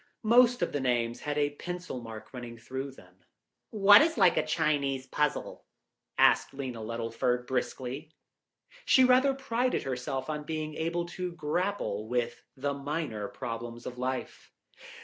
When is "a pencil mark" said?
1.37-2.33